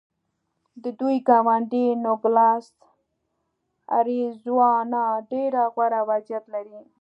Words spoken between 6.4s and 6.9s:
لري.